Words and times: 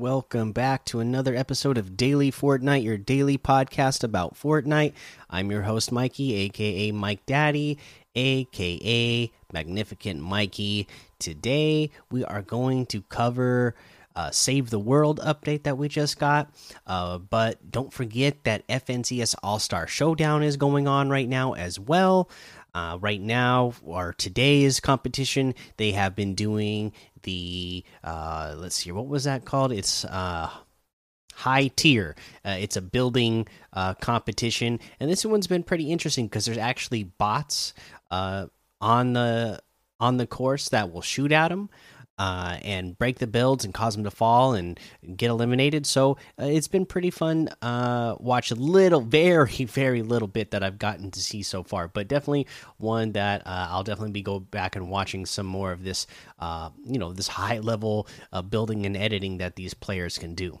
Welcome 0.00 0.52
back 0.52 0.86
to 0.86 1.00
another 1.00 1.36
episode 1.36 1.76
of 1.76 1.94
Daily 1.94 2.32
Fortnite, 2.32 2.82
your 2.82 2.96
daily 2.96 3.36
podcast 3.36 4.02
about 4.02 4.32
Fortnite. 4.34 4.94
I'm 5.28 5.50
your 5.50 5.60
host, 5.60 5.92
Mikey, 5.92 6.34
aka 6.36 6.90
Mike 6.90 7.26
Daddy, 7.26 7.76
aka 8.14 9.30
Magnificent 9.52 10.22
Mikey. 10.22 10.88
Today, 11.18 11.90
we 12.10 12.24
are 12.24 12.40
going 12.40 12.86
to 12.86 13.02
cover 13.02 13.74
uh, 14.16 14.30
Save 14.30 14.70
the 14.70 14.78
World 14.78 15.20
update 15.20 15.64
that 15.64 15.76
we 15.76 15.86
just 15.88 16.18
got. 16.18 16.50
Uh, 16.86 17.18
but 17.18 17.70
don't 17.70 17.92
forget 17.92 18.42
that 18.44 18.66
FNCS 18.68 19.34
All 19.42 19.58
Star 19.58 19.86
Showdown 19.86 20.42
is 20.42 20.56
going 20.56 20.88
on 20.88 21.10
right 21.10 21.28
now 21.28 21.52
as 21.52 21.78
well. 21.78 22.30
Uh, 22.74 22.98
right 23.00 23.20
now, 23.20 23.72
or 23.82 24.14
today's 24.16 24.78
competition, 24.78 25.54
they 25.76 25.90
have 25.92 26.14
been 26.14 26.34
doing 26.34 26.92
the 27.22 27.84
uh, 28.04 28.54
let's 28.56 28.76
see, 28.76 28.92
what 28.92 29.06
was 29.06 29.24
that 29.24 29.44
called? 29.44 29.72
It's 29.72 30.04
uh, 30.04 30.50
high 31.34 31.68
tier. 31.68 32.16
Uh, 32.44 32.56
it's 32.60 32.76
a 32.76 32.82
building 32.82 33.48
uh, 33.72 33.94
competition, 33.94 34.78
and 35.00 35.10
this 35.10 35.24
one's 35.24 35.46
been 35.46 35.62
pretty 35.62 35.90
interesting 35.90 36.26
because 36.26 36.44
there's 36.44 36.58
actually 36.58 37.04
bots 37.04 37.74
uh, 38.10 38.46
on 38.80 39.12
the 39.14 39.60
on 39.98 40.16
the 40.16 40.26
course 40.26 40.70
that 40.70 40.92
will 40.92 41.02
shoot 41.02 41.32
at 41.32 41.48
them 41.48 41.68
uh, 42.20 42.58
and 42.60 42.98
break 42.98 43.18
the 43.18 43.26
builds 43.26 43.64
and 43.64 43.72
cause 43.72 43.94
them 43.94 44.04
to 44.04 44.10
fall 44.10 44.52
and 44.52 44.78
get 45.16 45.30
eliminated. 45.30 45.86
So 45.86 46.18
uh, 46.38 46.44
it's 46.44 46.68
been 46.68 46.84
pretty 46.84 47.08
fun. 47.08 47.48
Uh, 47.62 48.14
watch 48.20 48.50
a 48.50 48.54
little, 48.54 49.00
very, 49.00 49.46
very 49.64 50.02
little 50.02 50.28
bit 50.28 50.50
that 50.50 50.62
I've 50.62 50.78
gotten 50.78 51.10
to 51.12 51.20
see 51.20 51.42
so 51.42 51.62
far, 51.62 51.88
but 51.88 52.08
definitely 52.08 52.46
one 52.76 53.12
that 53.12 53.46
uh, 53.46 53.68
I'll 53.70 53.84
definitely 53.84 54.12
be 54.12 54.20
go 54.20 54.38
back 54.38 54.76
and 54.76 54.90
watching 54.90 55.24
some 55.24 55.46
more 55.46 55.72
of 55.72 55.82
this. 55.82 56.06
Uh, 56.38 56.68
you 56.84 56.98
know, 56.98 57.14
this 57.14 57.28
high 57.28 57.58
level 57.58 58.06
building 58.50 58.84
and 58.84 58.98
editing 58.98 59.38
that 59.38 59.56
these 59.56 59.72
players 59.72 60.18
can 60.18 60.34
do. 60.34 60.58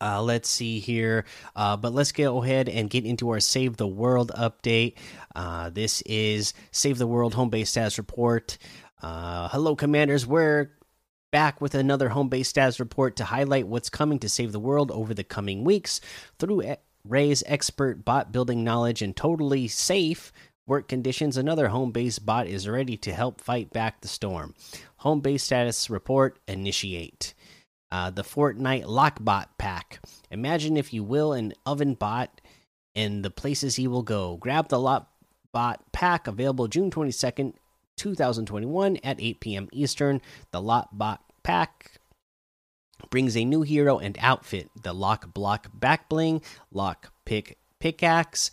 Uh, 0.00 0.22
let's 0.22 0.48
see 0.48 0.78
here. 0.78 1.24
Uh, 1.54 1.76
but 1.76 1.92
let's 1.94 2.12
go 2.12 2.42
ahead 2.42 2.68
and 2.68 2.90
get 2.90 3.06
into 3.06 3.30
our 3.30 3.40
Save 3.40 3.76
the 3.76 3.86
World 3.86 4.30
update. 4.36 4.94
Uh, 5.34 5.70
this 5.70 6.02
is 6.02 6.52
Save 6.70 6.98
the 6.98 7.06
World 7.06 7.34
home 7.34 7.48
base 7.48 7.70
status 7.70 7.98
report. 7.98 8.58
Uh, 9.02 9.48
hello, 9.48 9.76
Commanders. 9.76 10.26
We're 10.26 10.70
back 11.30 11.60
with 11.60 11.74
another 11.74 12.08
home 12.08 12.30
base 12.30 12.48
status 12.48 12.80
report 12.80 13.16
to 13.16 13.24
highlight 13.24 13.66
what's 13.66 13.90
coming 13.90 14.18
to 14.20 14.28
save 14.28 14.52
the 14.52 14.60
world 14.60 14.90
over 14.90 15.12
the 15.12 15.24
coming 15.24 15.64
weeks 15.64 16.00
through 16.38 16.76
Ray's 17.04 17.42
expert 17.46 18.06
bot 18.06 18.32
building 18.32 18.64
knowledge 18.64 19.02
and 19.02 19.14
totally 19.14 19.68
safe 19.68 20.32
work 20.66 20.88
conditions. 20.88 21.36
Another 21.36 21.68
home 21.68 21.92
base 21.92 22.18
bot 22.18 22.46
is 22.46 22.66
ready 22.68 22.96
to 22.96 23.12
help 23.12 23.42
fight 23.42 23.70
back 23.70 24.00
the 24.00 24.08
storm. 24.08 24.54
Home 24.96 25.20
base 25.20 25.42
status 25.42 25.90
report 25.90 26.38
initiate. 26.48 27.34
Uh, 27.92 28.10
the 28.10 28.24
Fortnite 28.24 28.86
Lok-Bot 28.86 29.58
pack. 29.58 30.00
Imagine, 30.30 30.76
if 30.76 30.92
you 30.92 31.04
will, 31.04 31.34
an 31.34 31.52
oven 31.66 31.94
bot 31.94 32.40
and 32.94 33.22
the 33.22 33.30
places 33.30 33.76
he 33.76 33.86
will 33.86 34.02
go. 34.02 34.38
Grab 34.38 34.68
the 34.68 34.80
Lok-Bot 34.80 35.92
pack 35.92 36.26
available 36.26 36.66
June 36.66 36.90
22nd 36.90 37.52
2021 37.96 38.98
at 39.02 39.20
8 39.20 39.40
p.m. 39.40 39.68
Eastern. 39.72 40.20
The 40.50 40.60
Lok-Bot 40.60 41.22
Pack 41.42 41.92
brings 43.10 43.36
a 43.36 43.44
new 43.44 43.62
hero 43.62 43.98
and 43.98 44.16
outfit 44.20 44.70
the 44.82 44.92
Lock 44.92 45.32
Block 45.32 45.68
Back 45.72 46.08
Bling, 46.08 46.42
Lock 46.72 47.12
Pick 47.24 47.58
Pickaxe, 47.78 48.50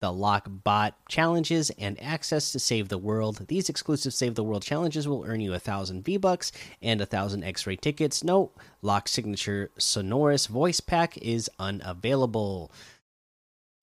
the 0.00 0.12
Lok-Bot 0.12 0.94
challenges, 1.08 1.70
and 1.78 2.00
access 2.02 2.52
to 2.52 2.58
Save 2.58 2.88
the 2.88 2.98
World. 2.98 3.46
These 3.48 3.68
exclusive 3.68 4.12
Save 4.12 4.34
the 4.34 4.44
World 4.44 4.62
challenges 4.62 5.06
will 5.06 5.24
earn 5.26 5.40
you 5.40 5.54
a 5.54 5.58
thousand 5.58 6.04
V 6.04 6.16
Bucks 6.16 6.52
and 6.80 7.00
a 7.00 7.06
thousand 7.06 7.44
X 7.44 7.66
ray 7.66 7.76
tickets. 7.76 8.24
Note 8.24 8.52
Lock 8.82 9.08
Signature 9.08 9.70
Sonorous 9.78 10.46
Voice 10.46 10.80
Pack 10.80 11.16
is 11.18 11.48
unavailable. 11.58 12.72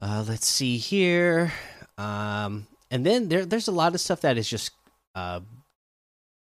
Uh, 0.01 0.23
let's 0.27 0.47
see 0.47 0.77
here. 0.77 1.53
Um, 1.97 2.67
and 2.91 3.05
then 3.05 3.29
there, 3.29 3.45
there's 3.45 3.67
a 3.67 3.73
lot 3.73 3.93
of 3.93 4.01
stuff 4.01 4.21
that 4.21 4.37
is 4.37 4.49
just 4.49 4.71
uh, 5.15 5.41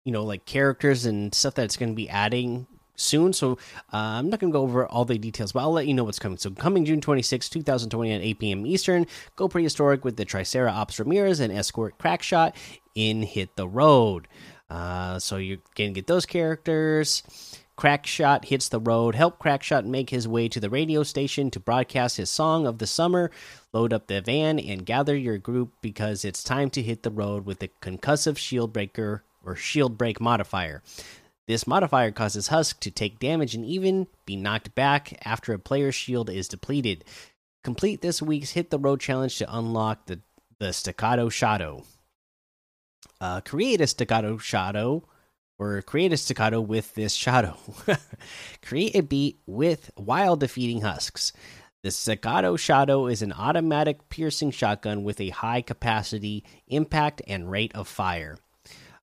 you 0.06 0.12
know, 0.12 0.24
like 0.24 0.46
characters 0.46 1.06
and 1.06 1.34
stuff 1.34 1.56
that's 1.56 1.78
going 1.78 1.92
to 1.92 1.96
be 1.96 2.10
adding 2.10 2.68
soon. 2.96 3.34
So 3.34 3.54
uh, 3.92 3.98
I'm 3.98 4.30
not 4.30 4.40
going 4.40 4.52
to 4.52 4.58
go 4.58 4.64
over 4.64 4.86
all 4.86 5.06
the 5.06 5.18
details, 5.18 5.52
but 5.52 5.62
I'll 5.62 5.72
let 5.72 5.88
you 5.88 5.94
know 5.94 6.04
what's 6.04 6.20
coming. 6.20 6.38
So 6.38 6.52
coming 6.52 6.86
June 6.86 7.02
26, 7.02 7.50
2020 7.50 8.12
at 8.12 8.22
8 8.22 8.40
p.m. 8.40 8.66
Eastern, 8.66 9.08
go 9.36 9.48
prehistoric 9.48 10.04
with 10.04 10.18
the 10.18 10.26
Triceratops 10.26 11.00
Ramirez 11.00 11.40
and 11.40 11.52
Escort 11.52 11.98
Crackshot 11.98 12.56
in 12.96 13.24
Hit 13.24 13.56
the 13.56 13.68
Road. 13.68 14.28
Uh, 14.70 15.20
so 15.20 15.38
you're 15.38 15.60
going 15.76 15.92
to 15.92 15.96
get 15.96 16.08
those 16.08 16.26
characters. 16.26 17.24
Crackshot 17.78 18.46
hits 18.46 18.70
the 18.70 18.80
road. 18.80 19.16
Help 19.16 19.40
Crackshot 19.40 19.86
make 19.86 20.10
his 20.10 20.28
way 20.28 20.48
to 20.48 20.60
the 20.60 20.70
radio 20.70 21.04
station 21.04 21.50
to 21.52 21.60
broadcast 21.60 22.18
his 22.18 22.30
song 22.30 22.68
of 22.68 22.78
the 22.78 22.88
summer. 22.88 23.32
Load 23.74 23.92
up 23.92 24.08
the 24.08 24.22
van 24.22 24.60
and 24.60 24.86
gather 24.86 25.16
your 25.16 25.38
group 25.38 25.74
because 25.82 26.24
it's 26.24 26.44
time 26.44 26.70
to 26.72 26.82
hit 26.82 27.04
the 27.04 27.10
road 27.10 27.46
with 27.46 27.60
the 27.60 27.72
concussive 27.82 28.38
shield 28.38 28.72
breaker 28.72 29.24
or 29.44 29.56
shield 29.56 29.98
break 29.98 30.22
modifier. 30.22 30.84
This 31.48 31.68
modifier 31.68 32.12
causes 32.12 32.50
Husk 32.50 32.80
to 32.82 32.92
take 32.92 33.20
damage 33.20 33.56
and 33.56 33.66
even 33.66 34.08
be 34.26 34.36
knocked 34.36 34.76
back 34.76 35.20
after 35.26 35.54
a 35.54 35.60
player's 35.60 35.96
shield 35.96 36.30
is 36.30 36.48
depleted. 36.48 37.04
Complete 37.64 38.02
this 38.02 38.22
week's 38.22 38.52
Hit 38.52 38.70
the 38.70 38.80
Road 38.80 39.02
challenge 39.02 39.38
to 39.40 39.58
unlock 39.58 40.06
the, 40.06 40.20
the 40.60 40.72
Staccato 40.72 41.30
Shadow. 41.30 41.84
Uh, 43.20 43.42
create 43.42 43.82
a 43.82 43.88
Staccato 43.88 44.38
Shadow 44.38 45.04
or 45.60 45.82
create 45.82 46.14
a 46.14 46.18
staccato 46.18 46.60
with 46.60 46.94
this 46.96 47.14
shadow. 47.14 47.58
create 48.62 48.96
a 48.96 49.02
beat 49.02 49.40
with 49.46 49.92
while 49.96 50.36
defeating 50.36 50.82
husks. 50.82 51.32
The 51.84 51.92
Staccato 51.92 52.56
Shadow 52.56 53.08
is 53.08 53.22
an 53.22 53.34
automatic 53.34 54.08
piercing 54.08 54.52
shotgun 54.52 55.04
with 55.04 55.20
a 55.20 55.32
high 55.32 55.62
capacity, 55.62 56.46
impact, 56.70 57.22
and 57.28 57.52
rate 57.52 57.76
of 57.76 57.90
fire. 57.90 58.38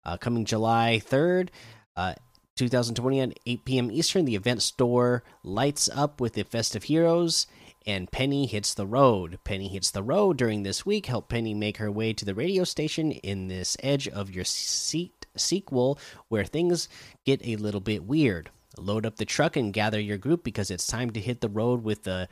Uh, 0.02 0.16
coming 0.16 0.46
July 0.46 0.98
3rd, 1.04 1.50
uh, 1.94 2.14
2020 2.56 3.20
at 3.20 3.38
8 3.44 3.64
p.m. 3.66 3.90
Eastern, 3.90 4.24
the 4.24 4.34
event 4.34 4.62
store 4.62 5.22
lights 5.44 5.90
up 5.92 6.22
with 6.22 6.32
the 6.32 6.42
festive 6.42 6.84
heroes, 6.84 7.46
and 7.86 8.10
Penny 8.10 8.46
hits 8.46 8.72
the 8.72 8.86
road. 8.86 9.38
Penny 9.44 9.68
hits 9.68 9.90
the 9.90 10.02
road 10.02 10.38
during 10.38 10.62
this 10.62 10.86
week. 10.86 11.04
Help 11.04 11.28
Penny 11.28 11.52
make 11.52 11.76
her 11.76 11.92
way 11.92 12.14
to 12.14 12.24
the 12.24 12.34
radio 12.34 12.64
station 12.64 13.12
in 13.12 13.48
this 13.48 13.76
edge 13.82 14.08
of 14.08 14.30
your 14.30 14.44
seat 14.44 15.26
sequel 15.36 15.98
where 16.28 16.46
things 16.46 16.88
get 17.26 17.46
a 17.46 17.56
little 17.56 17.80
bit 17.82 18.04
weird. 18.04 18.48
Load 18.78 19.04
up 19.04 19.16
the 19.16 19.26
truck 19.26 19.54
and 19.56 19.74
gather 19.74 20.00
your 20.00 20.16
group 20.16 20.42
because 20.42 20.70
it's 20.70 20.86
time 20.86 21.10
to 21.10 21.20
hit 21.20 21.42
the 21.42 21.50
road 21.50 21.84
with 21.84 22.04
the 22.04 22.26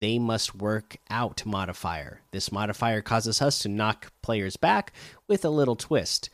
they 0.00 0.18
must 0.18 0.54
work 0.54 0.96
out 1.08 1.44
modifier. 1.46 2.20
This 2.32 2.52
modifier 2.52 3.00
causes 3.02 3.40
us 3.40 3.58
to 3.60 3.68
knock 3.68 4.12
players 4.22 4.56
back 4.56 4.92
with 5.28 5.44
a 5.44 5.50
little 5.50 5.76
twist. 5.76 6.30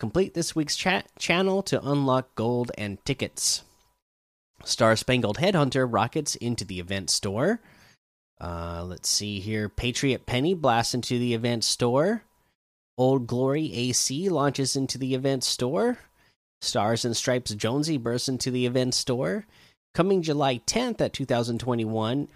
Complete 0.00 0.34
this 0.34 0.56
week's 0.56 0.76
chat 0.76 1.06
channel 1.18 1.62
to 1.62 1.80
unlock 1.80 2.34
gold 2.34 2.72
and 2.76 3.02
tickets. 3.04 3.62
Star 4.64 4.96
Spangled 4.96 5.38
Headhunter 5.38 5.86
rockets 5.88 6.34
into 6.36 6.64
the 6.64 6.80
event 6.80 7.10
store. 7.10 7.60
Uh, 8.40 8.84
let's 8.84 9.08
see 9.08 9.38
here. 9.38 9.68
Patriot 9.68 10.26
Penny 10.26 10.54
blasts 10.54 10.94
into 10.94 11.18
the 11.18 11.34
event 11.34 11.62
store. 11.62 12.24
Old 12.98 13.26
Glory 13.26 13.72
AC 13.72 14.28
launches 14.28 14.76
into 14.76 14.98
the 14.98 15.14
event 15.14 15.44
store. 15.44 15.98
Stars 16.60 17.04
and 17.04 17.16
Stripes 17.16 17.54
Jonesy 17.54 17.96
bursts 17.96 18.28
into 18.28 18.50
the 18.50 18.66
event 18.66 18.94
store. 18.94 19.46
Coming 19.94 20.22
July 20.22 20.58
10th 20.66 21.00
at 21.00 21.12
2021, 21.12 22.28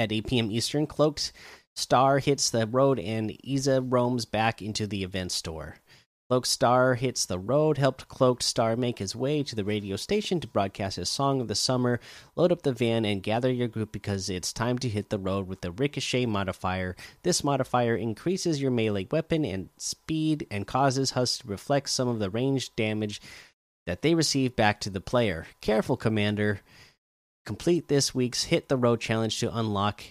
at 0.00 0.10
8 0.10 0.26
p.m. 0.26 0.50
Eastern, 0.50 0.86
Cloaked 0.86 1.32
Star 1.76 2.18
hits 2.18 2.50
the 2.50 2.66
road 2.66 2.98
and 2.98 3.36
Isa 3.46 3.82
roams 3.82 4.24
back 4.24 4.62
into 4.62 4.86
the 4.86 5.04
event 5.04 5.30
store. 5.30 5.76
Cloaked 6.28 6.46
Star 6.46 6.94
hits 6.94 7.26
the 7.26 7.38
road, 7.38 7.76
helped 7.76 8.08
Cloaked 8.08 8.42
Star 8.42 8.76
make 8.76 8.98
his 8.98 9.14
way 9.14 9.42
to 9.42 9.54
the 9.54 9.64
radio 9.64 9.96
station 9.96 10.40
to 10.40 10.48
broadcast 10.48 10.96
his 10.96 11.08
song 11.08 11.40
of 11.40 11.48
the 11.48 11.54
summer. 11.54 12.00
Load 12.34 12.50
up 12.50 12.62
the 12.62 12.72
van 12.72 13.04
and 13.04 13.22
gather 13.22 13.52
your 13.52 13.68
group 13.68 13.92
because 13.92 14.30
it's 14.30 14.52
time 14.52 14.78
to 14.78 14.88
hit 14.88 15.10
the 15.10 15.18
road 15.18 15.46
with 15.48 15.60
the 15.60 15.72
Ricochet 15.72 16.26
modifier. 16.26 16.96
This 17.22 17.44
modifier 17.44 17.96
increases 17.96 18.62
your 18.62 18.70
melee 18.70 19.08
weapon 19.10 19.44
and 19.44 19.68
speed 19.76 20.46
and 20.50 20.66
causes 20.66 21.10
Husks 21.10 21.38
to 21.38 21.48
reflect 21.48 21.90
some 21.90 22.08
of 22.08 22.20
the 22.20 22.30
ranged 22.30 22.74
damage 22.76 23.20
that 23.86 24.02
they 24.02 24.14
receive 24.14 24.56
back 24.56 24.80
to 24.80 24.90
the 24.90 25.00
player. 25.00 25.46
Careful, 25.60 25.96
Commander. 25.96 26.60
Complete 27.50 27.88
this 27.88 28.14
week's 28.14 28.44
Hit 28.44 28.68
the 28.68 28.76
Road 28.76 29.00
challenge 29.00 29.40
to 29.40 29.52
unlock 29.52 30.04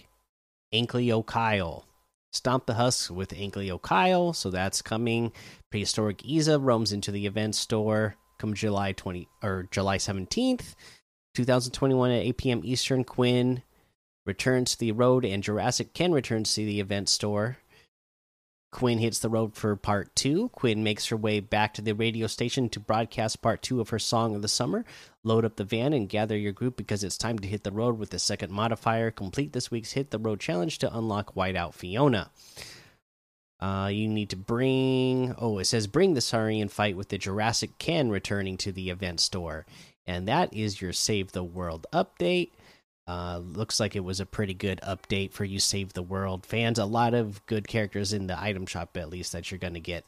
Ankleo 0.74 1.24
Kyle. 1.24 1.86
Stomp 2.32 2.66
the 2.66 2.74
Husks 2.74 3.10
with 3.10 3.30
Ankleo 3.30 3.80
Kyle, 3.80 4.34
so 4.34 4.50
that's 4.50 4.82
coming. 4.82 5.32
Prehistoric 5.70 6.22
Isa 6.22 6.58
roams 6.58 6.92
into 6.92 7.10
the 7.10 7.24
event 7.24 7.54
store 7.54 8.16
come 8.38 8.52
July 8.52 8.92
20 8.92 9.26
or 9.42 9.66
July 9.70 9.96
17th, 9.96 10.74
2021 11.34 12.10
at 12.10 12.24
8 12.24 12.36
p.m. 12.36 12.60
Eastern. 12.62 13.04
Quinn 13.04 13.62
returns 14.26 14.72
to 14.72 14.78
the 14.78 14.92
road 14.92 15.24
and 15.24 15.42
Jurassic 15.42 15.94
Ken 15.94 16.12
returns 16.12 16.52
to 16.52 16.66
the 16.66 16.78
event 16.78 17.08
store. 17.08 17.56
Quinn 18.70 18.98
hits 18.98 19.18
the 19.18 19.28
road 19.28 19.54
for 19.54 19.74
part 19.74 20.14
two. 20.14 20.48
Quinn 20.50 20.84
makes 20.84 21.08
her 21.08 21.16
way 21.16 21.40
back 21.40 21.74
to 21.74 21.82
the 21.82 21.92
radio 21.92 22.26
station 22.26 22.68
to 22.68 22.78
broadcast 22.78 23.42
part 23.42 23.62
two 23.62 23.80
of 23.80 23.88
her 23.88 23.98
song 23.98 24.34
of 24.34 24.42
the 24.42 24.48
summer. 24.48 24.84
Load 25.24 25.44
up 25.44 25.56
the 25.56 25.64
van 25.64 25.92
and 25.92 26.08
gather 26.08 26.36
your 26.36 26.52
group 26.52 26.76
because 26.76 27.02
it's 27.02 27.18
time 27.18 27.38
to 27.40 27.48
hit 27.48 27.64
the 27.64 27.72
road 27.72 27.98
with 27.98 28.10
the 28.10 28.18
second 28.18 28.52
modifier. 28.52 29.10
Complete 29.10 29.52
this 29.52 29.70
week's 29.70 29.92
Hit 29.92 30.10
the 30.10 30.18
Road 30.18 30.38
challenge 30.38 30.78
to 30.78 30.96
unlock 30.96 31.34
Whiteout 31.34 31.74
Fiona. 31.74 32.30
Uh, 33.58 33.90
you 33.92 34.08
need 34.08 34.30
to 34.30 34.36
bring. 34.36 35.34
Oh, 35.36 35.58
it 35.58 35.66
says 35.66 35.86
bring 35.86 36.14
the 36.14 36.20
Saurian 36.20 36.68
fight 36.68 36.96
with 36.96 37.08
the 37.08 37.18
Jurassic 37.18 37.76
Ken 37.78 38.08
returning 38.08 38.56
to 38.58 38.72
the 38.72 38.88
event 38.88 39.20
store. 39.20 39.66
And 40.06 40.26
that 40.28 40.54
is 40.54 40.80
your 40.80 40.92
Save 40.92 41.32
the 41.32 41.44
World 41.44 41.86
update. 41.92 42.50
Uh, 43.10 43.38
looks 43.38 43.80
like 43.80 43.96
it 43.96 44.04
was 44.04 44.20
a 44.20 44.24
pretty 44.26 44.54
good 44.54 44.80
update 44.86 45.32
for 45.32 45.44
you 45.44 45.58
Save 45.58 45.94
the 45.94 46.02
World 46.02 46.46
fans. 46.46 46.78
A 46.78 46.84
lot 46.84 47.12
of 47.12 47.44
good 47.46 47.66
characters 47.66 48.12
in 48.12 48.28
the 48.28 48.40
item 48.40 48.66
shop, 48.66 48.96
at 48.96 49.10
least, 49.10 49.32
that 49.32 49.50
you're 49.50 49.58
going 49.58 49.74
to 49.74 49.80
get. 49.80 50.04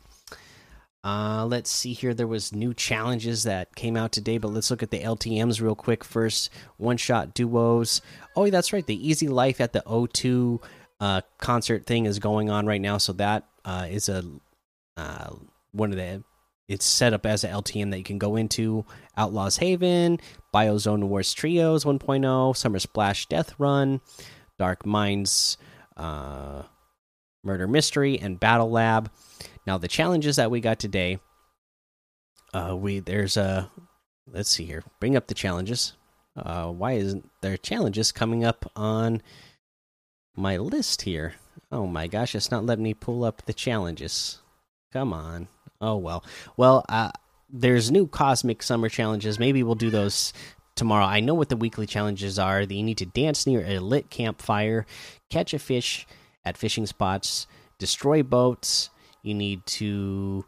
Uh, 1.03 1.45
let's 1.45 1.69
see 1.69 1.95
here. 1.95 2.15
There 2.15 2.29
was 2.29 2.55
new 2.55 2.73
challenges 2.73 3.43
that 3.43 3.75
came 3.75 3.97
out 3.97 4.13
today, 4.13 4.39
but 4.39 4.53
let's 4.53 4.71
look 4.71 4.85
at 4.85 4.93
the 4.93 5.01
LTMs 5.01 5.61
real 5.61 5.75
quick 5.75 6.05
first. 6.05 6.49
One 6.77 6.97
shot 6.97 7.35
duos. 7.35 8.03
Oh, 8.37 8.49
that's 8.49 8.73
right. 8.73 8.87
The 8.87 9.09
Easy 9.09 9.27
Life 9.27 9.61
at 9.61 9.73
the 9.73 9.83
O2 9.85 10.63
uh, 11.01 11.23
concert 11.39 11.87
thing 11.87 12.07
is 12.07 12.21
going 12.21 12.51
on 12.51 12.67
right 12.67 12.81
now, 12.81 12.99
so 12.99 13.13
that 13.15 13.49
uh, 13.65 13.89
is 13.91 14.09
a 14.09 14.23
uh, 14.97 15.31
one 15.73 15.91
of 15.91 15.97
the 15.97 16.23
it's 16.69 16.87
set 16.87 17.12
up 17.12 17.26
as 17.26 17.44
an 17.44 17.53
LTM 17.53 17.91
that 17.91 17.99
you 17.99 18.05
can 18.05 18.19
go 18.19 18.37
into 18.37 18.85
Outlaws 19.17 19.59
Haven, 19.59 20.19
Biozone 20.55 21.05
Wars 21.05 21.32
Trios 21.35 21.85
1.0, 21.85 22.56
Summer 22.56 22.79
Splash 22.79 23.26
Death 23.26 23.55
Run, 23.59 24.00
Dark 24.59 24.87
Minds 24.87 25.56
uh, 25.97 26.62
Murder 27.43 27.67
Mystery, 27.67 28.19
and 28.19 28.41
Battle 28.41 28.70
Lab. 28.70 29.11
Now 29.67 29.79
the 29.79 29.88
challenges 29.88 30.37
that 30.37 30.50
we 30.50 30.61
got 30.61 30.79
today, 30.79 31.19
uh, 32.55 32.76
we 32.76 33.00
there's 33.00 33.37
a 33.37 33.70
let's 34.26 34.50
see 34.50 34.65
here, 34.65 34.82
bring 35.00 35.17
up 35.17 35.26
the 35.26 35.35
challenges. 35.35 35.94
Uh, 36.37 36.69
why 36.69 36.93
isn't 36.93 37.29
there 37.43 37.56
challenges 37.56 38.12
coming 38.12 38.44
up 38.44 38.70
on 38.75 39.20
my 40.35 40.56
list 40.56 41.03
here? 41.03 41.35
Oh 41.70 41.87
my 41.87 42.06
gosh, 42.06 42.35
it's 42.35 42.50
not 42.50 42.65
letting 42.65 42.85
me 42.85 42.94
pull 42.94 43.25
up 43.25 43.44
the 43.44 43.53
challenges. 43.53 44.41
Come 44.93 45.12
on. 45.12 45.49
Oh 45.82 45.96
well. 45.96 46.25
Well, 46.56 46.84
uh, 46.88 47.11
there's 47.50 47.90
new 47.90 48.06
cosmic 48.06 48.62
summer 48.62 48.88
challenges. 48.88 49.38
Maybe 49.38 49.62
we'll 49.64 49.75
do 49.75 49.90
those 49.90 50.32
tomorrow. 50.76 51.05
I 51.05 51.20
know 51.20 51.34
what 51.34 51.49
the 51.49 51.56
weekly 51.56 51.87
challenges 51.87 52.38
are. 52.38 52.62
You 52.62 52.82
need 52.82 52.99
to 52.99 53.06
dance 53.06 53.46
near 53.46 53.64
a 53.67 53.81
lit 53.81 54.08
campfire, 54.08 54.87
catch 55.29 55.52
a 55.52 55.58
fish 55.58 56.06
at 56.44 56.56
fishing 56.56 56.87
spots, 56.87 57.49
destroy 57.79 58.23
boats. 58.23 58.90
You 59.23 59.34
need 59.34 59.67
to 59.67 60.44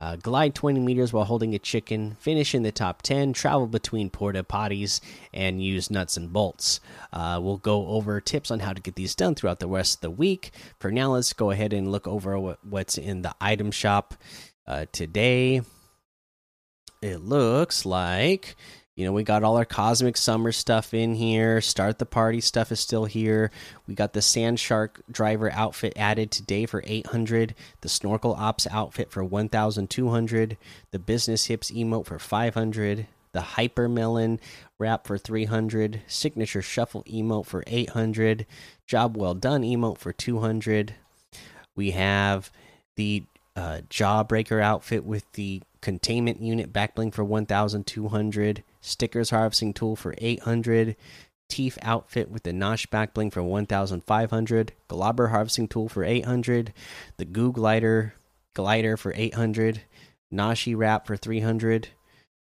uh, 0.00 0.16
glide 0.16 0.54
20 0.54 0.80
meters 0.80 1.12
while 1.12 1.24
holding 1.24 1.54
a 1.54 1.58
chicken, 1.58 2.16
finish 2.18 2.54
in 2.54 2.62
the 2.62 2.72
top 2.72 3.02
10, 3.02 3.34
travel 3.34 3.66
between 3.66 4.08
porta 4.08 4.42
potties, 4.42 5.00
and 5.32 5.62
use 5.62 5.90
nuts 5.90 6.16
and 6.16 6.32
bolts. 6.32 6.80
Uh, 7.12 7.38
we'll 7.42 7.58
go 7.58 7.86
over 7.88 8.18
tips 8.20 8.50
on 8.50 8.60
how 8.60 8.72
to 8.72 8.80
get 8.80 8.94
these 8.94 9.14
done 9.14 9.34
throughout 9.34 9.60
the 9.60 9.68
rest 9.68 9.96
of 9.96 10.00
the 10.00 10.10
week. 10.10 10.52
For 10.78 10.90
now, 10.90 11.12
let's 11.12 11.34
go 11.34 11.50
ahead 11.50 11.74
and 11.74 11.92
look 11.92 12.08
over 12.08 12.56
what's 12.62 12.96
in 12.96 13.22
the 13.22 13.34
item 13.40 13.70
shop 13.70 14.14
uh, 14.66 14.86
today. 14.92 15.62
It 17.02 17.22
looks 17.22 17.86
like 17.86 18.56
you 19.00 19.06
know, 19.06 19.12
we 19.12 19.22
got 19.22 19.42
all 19.42 19.56
our 19.56 19.64
cosmic 19.64 20.18
summer 20.18 20.52
stuff 20.52 20.92
in 20.92 21.14
here. 21.14 21.62
Start 21.62 21.98
the 21.98 22.04
party 22.04 22.42
stuff 22.42 22.70
is 22.70 22.80
still 22.80 23.06
here. 23.06 23.50
We 23.86 23.94
got 23.94 24.12
the 24.12 24.20
sand 24.20 24.60
shark 24.60 25.00
driver 25.10 25.50
outfit 25.50 25.94
added 25.96 26.30
today 26.30 26.66
for 26.66 26.82
800. 26.84 27.54
The 27.80 27.88
snorkel 27.88 28.34
ops 28.34 28.66
outfit 28.70 29.10
for 29.10 29.24
1,200. 29.24 30.58
The 30.90 30.98
business 30.98 31.46
hips 31.46 31.70
emote 31.70 32.04
for 32.04 32.18
500. 32.18 33.06
The 33.32 33.40
hyper 33.40 33.88
melon 33.88 34.38
wrap 34.78 35.06
for 35.06 35.16
300. 35.16 36.02
Signature 36.06 36.60
shuffle 36.60 37.02
emote 37.04 37.46
for 37.46 37.64
800. 37.66 38.44
Job 38.86 39.16
well 39.16 39.34
done 39.34 39.62
emote 39.62 39.96
for 39.96 40.12
200. 40.12 40.94
We 41.74 41.92
have 41.92 42.50
the 42.96 43.24
uh, 43.56 43.80
jawbreaker 43.88 44.62
outfit 44.62 45.04
with 45.04 45.30
the 45.32 45.62
containment 45.80 46.40
unit 46.40 46.72
backbling 46.72 47.12
for 47.12 47.24
1200 47.24 48.62
stickers 48.80 49.30
harvesting 49.30 49.72
tool 49.72 49.96
for 49.96 50.14
800 50.18 50.96
teeth 51.48 51.78
outfit 51.82 52.30
with 52.30 52.44
the 52.44 52.52
nosh 52.52 52.86
backbling 52.86 53.32
for 53.32 53.42
1500 53.42 54.72
globber 54.88 55.30
harvesting 55.30 55.66
tool 55.66 55.88
for 55.88 56.04
800 56.04 56.72
the 57.16 57.24
goo 57.24 57.52
glider 57.52 58.14
glider 58.54 58.96
for 58.96 59.12
800 59.16 59.82
nashi 60.30 60.74
wrap 60.74 61.06
for 61.06 61.16
300 61.16 61.88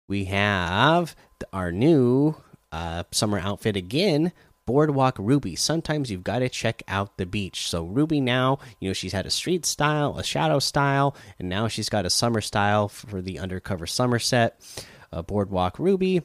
we 0.08 0.26
have 0.26 1.16
our 1.52 1.72
new 1.72 2.36
uh, 2.72 3.04
summer 3.10 3.38
outfit 3.38 3.76
again 3.76 4.32
Boardwalk 4.66 5.16
Ruby. 5.18 5.56
Sometimes 5.56 6.10
you've 6.10 6.24
got 6.24 6.38
to 6.40 6.48
check 6.48 6.82
out 6.88 7.16
the 7.16 7.26
beach. 7.26 7.68
So 7.68 7.84
Ruby 7.84 8.20
now, 8.20 8.58
you 8.80 8.88
know, 8.88 8.94
she's 8.94 9.12
had 9.12 9.26
a 9.26 9.30
street 9.30 9.66
style, 9.66 10.18
a 10.18 10.24
shadow 10.24 10.58
style, 10.58 11.14
and 11.38 11.48
now 11.48 11.68
she's 11.68 11.88
got 11.88 12.06
a 12.06 12.10
summer 12.10 12.40
style 12.40 12.88
for 12.88 13.20
the 13.20 13.38
undercover 13.38 13.86
summer 13.86 14.18
set. 14.18 14.60
Uh, 15.12 15.22
Boardwalk 15.22 15.78
Ruby, 15.78 16.22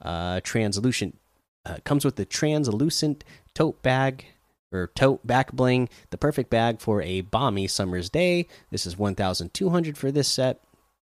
uh, 0.00 0.40
translucent 0.42 1.18
uh, 1.64 1.76
comes 1.84 2.04
with 2.04 2.16
the 2.16 2.24
translucent 2.24 3.24
tote 3.54 3.82
bag 3.82 4.24
or 4.72 4.90
tote 4.94 5.24
back 5.26 5.52
bling, 5.52 5.88
the 6.10 6.18
perfect 6.18 6.50
bag 6.50 6.80
for 6.80 7.02
a 7.02 7.20
balmy 7.20 7.68
summer's 7.68 8.10
day. 8.10 8.48
This 8.70 8.86
is 8.86 8.98
1,200 8.98 9.98
for 9.98 10.10
this 10.10 10.28
set. 10.28 10.60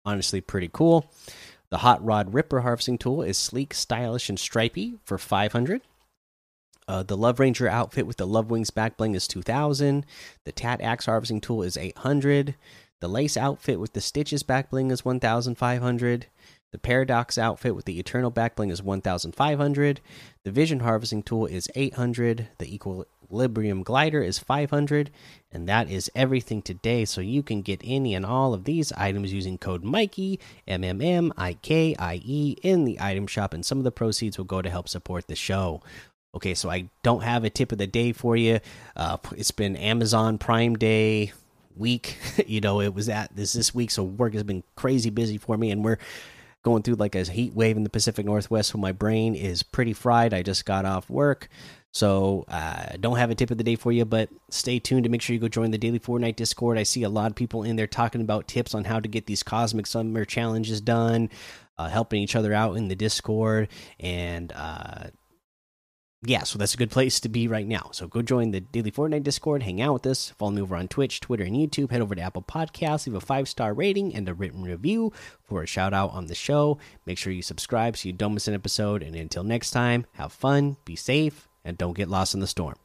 Honestly, 0.04 0.42
pretty 0.42 0.70
cool. 0.72 1.10
The 1.70 1.80
Hot 1.80 2.04
Rod 2.06 2.34
Ripper 2.34 2.62
harvesting 2.62 2.98
tool 2.98 3.24
is 3.24 3.38
sleek, 3.38 3.74
stylish, 3.74 4.30
and 4.30 4.40
stripy 4.40 4.96
for 5.04 5.18
500. 5.18 5.82
Uh, 6.88 7.04
the 7.04 7.18
Love 7.18 7.40
Ranger 7.40 7.68
outfit 7.68 8.06
with 8.06 8.18
the 8.18 8.28
Love 8.28 8.52
Wings 8.52 8.70
back 8.70 8.98
bling 8.98 9.16
is 9.16 9.28
2000. 9.28 10.06
The 10.44 10.52
Tat 10.52 10.82
Axe 10.82 11.06
harvesting 11.08 11.42
tool 11.42 11.64
is 11.64 11.78
800. 11.78 12.56
The 13.02 13.08
Lace 13.08 13.38
outfit 13.38 13.80
with 13.80 13.94
the 13.94 14.02
Stitches 14.02 14.44
back 14.44 14.70
bling 14.70 14.92
is 14.92 15.04
1500. 15.04 16.28
The 16.72 16.80
Paradox 16.80 17.38
outfit 17.38 17.76
with 17.76 17.86
the 17.86 18.00
Eternal 18.00 18.30
back 18.30 18.56
bling 18.56 18.70
is 18.70 18.84
1500. 18.84 20.02
The 20.44 20.52
Vision 20.52 20.82
harvesting 20.82 21.24
tool 21.24 21.46
is 21.46 21.70
800. 21.74 22.50
The 22.58 22.76
Equilibrium 22.76 23.82
glider 23.82 24.22
is 24.22 24.40
500. 24.40 25.10
And 25.52 25.70
that 25.70 25.90
is 25.90 26.12
everything 26.16 26.62
today. 26.62 27.06
So 27.06 27.22
you 27.22 27.44
can 27.44 27.62
get 27.62 27.82
any 27.84 28.14
and 28.14 28.26
all 28.26 28.54
of 28.54 28.66
these 28.66 28.92
items 28.94 29.32
using 29.34 29.58
code 29.58 29.84
Mikey, 29.84 30.40
M 30.68 30.84
M 30.84 31.02
M 31.02 31.34
I 31.38 31.54
K 31.54 31.96
I 31.98 32.22
E, 32.24 32.58
in 32.62 32.84
the 32.84 33.00
item 33.00 33.26
shop. 33.26 33.54
And 33.54 33.66
some 33.66 33.78
of 33.78 33.86
the 33.86 33.92
proceeds 33.92 34.38
will 34.38 34.46
go 34.46 34.62
to 34.62 34.70
help 34.70 34.90
support 34.90 35.28
the 35.28 35.36
show. 35.36 35.82
Okay, 36.36 36.54
so 36.54 36.70
I 36.70 36.90
don't 37.02 37.24
have 37.24 37.46
a 37.46 37.50
tip 37.50 37.72
of 37.72 37.78
the 37.78 37.88
day 37.88 38.12
for 38.12 38.36
you. 38.36 38.60
Uh, 38.96 39.18
it's 39.38 39.52
been 39.52 39.78
Amazon 39.78 40.38
Prime 40.38 40.76
Day 40.76 41.32
week. 41.78 42.18
you 42.48 42.60
know, 42.60 42.82
it 42.82 42.94
was 42.94 43.08
at 43.08 43.36
this 43.36 43.54
this 43.54 43.74
week, 43.74 43.90
so 43.90 44.04
work 44.04 44.34
has 44.34 44.44
been 44.44 44.64
crazy 44.76 45.10
busy 45.10 45.38
for 45.38 45.58
me, 45.58 45.72
and 45.72 45.84
we're 45.84 45.98
going 46.64 46.84
through 46.84 46.96
like 46.96 47.16
a 47.16 47.24
heat 47.24 47.54
wave 47.54 47.78
in 47.78 47.84
the 47.84 47.90
Pacific 47.90 48.26
Northwest. 48.26 48.72
So 48.72 48.78
my 48.78 48.92
brain 48.92 49.36
is 49.36 49.64
pretty 49.64 49.94
fried. 49.94 50.34
I 50.34 50.42
just 50.42 50.66
got 50.66 50.84
off 50.84 51.10
work. 51.10 51.48
So 51.94 52.44
I 52.50 52.90
uh, 52.92 52.98
don't 53.00 53.16
have 53.16 53.32
a 53.32 53.36
tip 53.36 53.52
of 53.52 53.58
the 53.58 53.64
day 53.64 53.78
for 53.78 53.94
you, 53.94 54.04
but 54.04 54.28
stay 54.50 54.80
tuned 54.80 55.06
to 55.06 55.10
make 55.10 55.22
sure 55.22 55.34
you 55.34 55.40
go 55.40 55.48
join 55.48 55.72
the 55.72 55.78
daily 55.78 56.00
Fortnite 56.00 56.36
Discord. 56.36 56.78
I 56.78 56.84
see 56.84 57.04
a 57.04 57.10
lot 57.10 57.32
of 57.32 57.36
people 57.36 57.64
in 57.64 57.78
there 57.78 57.88
talking 57.88 58.20
about 58.20 58.50
tips 58.50 58.76
on 58.76 58.84
how 58.84 59.00
to 59.00 59.08
get 59.08 59.28
these 59.28 59.44
cosmic 59.44 59.88
summer 59.88 60.26
challenges 60.26 60.82
done, 60.82 61.30
uh, 61.78 61.88
helping 61.88 62.22
each 62.22 62.36
other 62.36 62.54
out 62.54 62.76
in 62.76 62.90
the 62.90 62.96
Discord, 62.96 63.70
and 64.02 64.52
uh, 64.54 65.06
yeah, 66.26 66.44
so 66.44 66.58
that's 66.58 66.74
a 66.74 66.78
good 66.78 66.92
place 66.92 67.20
to 67.22 67.30
be 67.30 67.48
right 67.48 67.68
now. 67.68 67.90
So 67.92 68.08
go 68.08 68.22
join 68.22 68.52
the 68.52 68.62
Daily 68.62 68.92
Fortnite 68.92 69.24
Discord, 69.24 69.64
hang 69.64 69.82
out 69.82 69.94
with 69.94 70.08
us, 70.08 70.32
follow 70.32 70.52
me 70.52 70.62
over 70.62 70.76
on 70.76 70.88
Twitch, 70.88 71.20
Twitter, 71.20 71.44
and 71.44 71.56
YouTube. 71.56 71.92
Head 71.92 72.02
over 72.02 72.16
to 72.16 72.22
Apple 72.22 72.42
Podcasts, 72.42 73.06
leave 73.06 73.16
a 73.16 73.22
five 73.22 73.48
star 73.48 73.74
rating 73.74 74.16
and 74.16 74.28
a 74.28 74.34
written 74.34 74.64
review 74.64 75.12
for 75.44 75.64
a 75.64 75.68
shout 75.68 75.94
out 75.94 76.12
on 76.12 76.28
the 76.28 76.36
show. 76.36 76.78
Make 77.06 77.18
sure 77.18 77.34
you 77.34 77.42
subscribe 77.42 77.98
so 77.98 78.08
you 78.08 78.14
don't 78.14 78.34
miss 78.34 78.48
an 78.48 78.54
episode. 78.54 79.04
And 79.04 79.16
until 79.16 79.44
next 79.44 79.72
time, 79.72 80.06
have 80.14 80.32
fun, 80.32 80.78
be 80.86 80.96
safe, 80.96 81.48
and 81.64 81.78
don't 81.78 81.98
get 81.98 82.10
lost 82.10 82.34
in 82.34 82.40
the 82.40 82.48
storm. 82.48 82.76